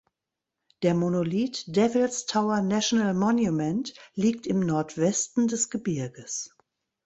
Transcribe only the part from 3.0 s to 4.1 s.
Monument